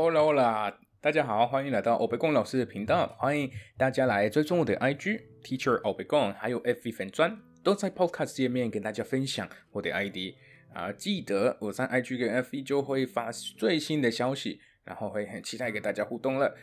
[0.00, 10.36] Hola Hola，大家好，欢迎来到欧贝贡老师的频道，欢迎大家来追踪我的 IG Teacher 欧贝贡，还有 FB 粉专，都在 Podcast 界面跟大家分享我的 ID
[10.72, 16.56] 啊，记得我在 IG 跟 FB 就会发最新的消息，然后会很期待跟大家互动了。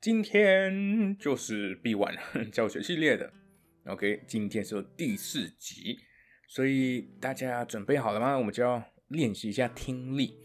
[0.00, 2.16] 今天就是 B One
[2.50, 3.30] 教学系列的
[3.84, 5.98] ，OK，今天是第四集，
[6.48, 8.38] 所以大家准备好了吗？
[8.38, 10.38] 我们就要练习一下听力，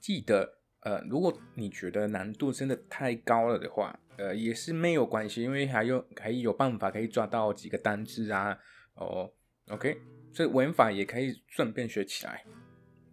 [0.00, 0.55] 记得。
[0.86, 8.56] 呃，如果你觉得难度真的太高了的话，呃，也是没有关系，因为还有还有办法可以抓到几个单字啊，
[8.94, 9.28] 哦
[9.66, 10.00] ，OK，
[10.32, 12.44] 所以文法也可以顺便学起来。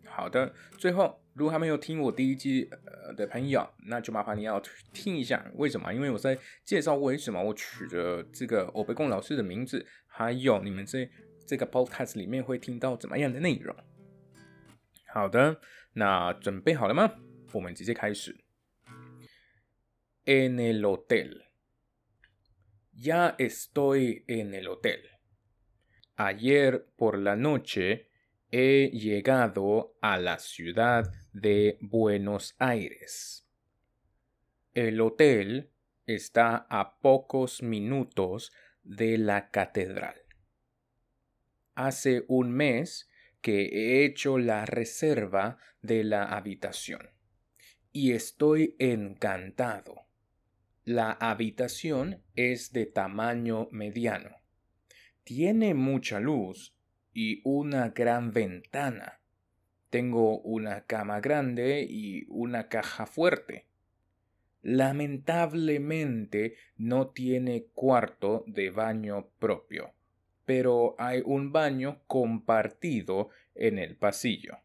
[0.05, 4.61] 好的，最后如果还没有听我第一季呃的朋友，那就麻烦你要
[4.93, 5.91] 听一下，为什么？
[5.91, 11.09] 因为我在介绍为什么我取了这个欧贝贡老师的名字，还有你们在
[11.47, 13.75] 这个 Podcast 里面会听到怎么样的内容。
[15.11, 15.59] 好的，
[15.93, 17.11] 那准备好了吗？
[17.52, 18.36] 我们直接开始。
[20.24, 21.44] En el hotel.
[22.92, 25.00] Ya estoy en el hotel.
[26.16, 28.10] Ayer por la noche
[28.50, 33.46] he llegado a la ciudad de Buenos Aires.
[34.74, 35.70] El hotel
[36.06, 38.52] está a pocos minutos
[38.82, 40.16] de la catedral.
[41.74, 43.08] Hace un mes
[43.40, 47.18] que he hecho la reserva de la habitación
[47.93, 50.01] y estoy encantado.
[50.83, 54.31] La habitación es de tamaño mediano.
[55.23, 56.75] Tiene mucha luz
[57.13, 59.21] y una gran ventana.
[59.91, 63.67] Tengo una cama grande y una caja fuerte.
[64.63, 69.93] Lamentablemente no tiene cuarto de baño propio,
[70.45, 74.62] pero hay un baño compartido en el pasillo.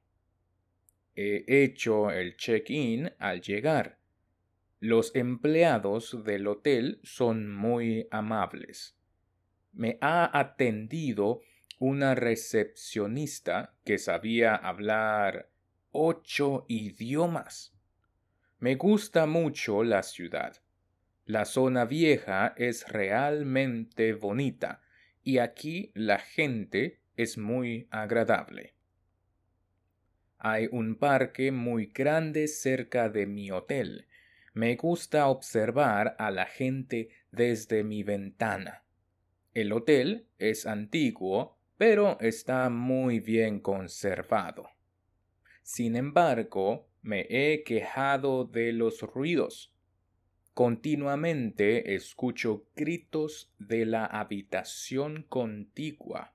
[1.21, 3.99] He hecho el check-in al llegar.
[4.79, 8.97] Los empleados del hotel son muy amables.
[9.73, 11.41] Me ha atendido
[11.81, 15.51] una recepcionista que sabía hablar
[15.91, 17.77] ocho idiomas.
[18.61, 20.63] Me gusta mucho la ciudad.
[21.25, 24.83] La zona vieja es realmente bonita
[25.25, 28.78] y aquí la gente es muy agradable.
[30.39, 34.07] Hay un parque muy grande cerca de mi hotel.
[34.55, 38.85] Me gusta observar a la gente desde mi ventana.
[39.53, 44.71] El hotel es antiguo, pero está muy bien conservado.
[45.63, 49.75] Sin embargo, me he quejado de los ruidos.
[50.55, 56.35] Continuamente escucho gritos de la habitación contigua.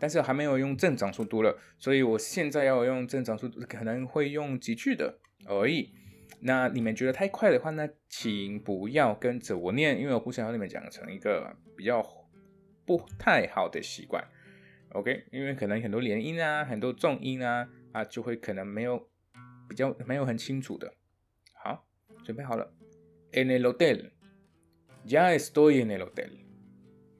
[0.00, 5.92] 但是还没有用正常速度了，所以我现在要用正常速度，可能会用几句的而已。
[6.40, 12.02] 那你们觉得太快的话，那请不要跟着我念，因为我不想让你们讲成一个比较
[12.86, 14.26] 不太好的习惯。
[14.92, 19.08] OK，因为可能很多连音啊，很多重音啊，啊，就会可能没有
[19.68, 20.94] 比较没有很清楚的。
[21.52, 21.86] 好，
[22.24, 22.72] 准备好了
[23.32, 24.10] ，En el hotel。
[25.06, 26.49] Ya estoy en el hotel.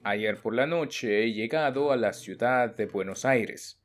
[0.02, 3.82] Ayer por la noche he llegado a la ciudad de Buenos Aires.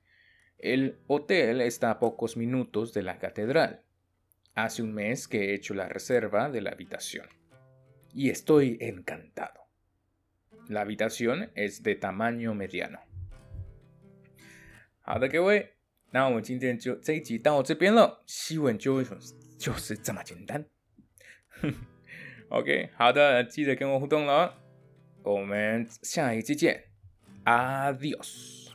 [0.58, 3.84] El hotel está a pocos minutos de la catedral.
[4.54, 7.28] Hace un mes que he hecho la reserva de la habitación.
[8.14, 9.62] Y estoy encantado.
[10.68, 13.00] La habitación es de tamaño mediano.
[15.04, 15.74] 好的，各位，
[16.12, 18.24] 那我们今天就这一集到这边了。
[18.28, 19.04] 西文就
[19.58, 20.66] 就是这么简单。
[22.50, 24.62] OK，好的，记得跟我互动了，
[25.27, 26.85] 我们下一期见
[27.45, 28.66] ，Adios。